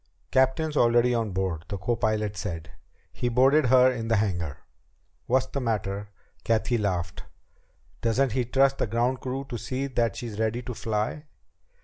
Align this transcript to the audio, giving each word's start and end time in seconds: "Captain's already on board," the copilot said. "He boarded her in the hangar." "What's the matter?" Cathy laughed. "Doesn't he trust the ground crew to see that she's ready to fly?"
"Captain's 0.31 0.75
already 0.75 1.13
on 1.13 1.29
board," 1.29 1.63
the 1.67 1.77
copilot 1.77 2.35
said. 2.35 2.71
"He 3.13 3.29
boarded 3.29 3.67
her 3.67 3.91
in 3.91 4.07
the 4.07 4.15
hangar." 4.15 4.57
"What's 5.27 5.45
the 5.45 5.61
matter?" 5.61 6.09
Cathy 6.43 6.79
laughed. 6.79 7.25
"Doesn't 8.01 8.31
he 8.31 8.43
trust 8.45 8.79
the 8.79 8.87
ground 8.87 9.19
crew 9.21 9.45
to 9.47 9.59
see 9.59 9.85
that 9.85 10.15
she's 10.15 10.39
ready 10.39 10.63
to 10.63 10.73
fly?" 10.73 11.25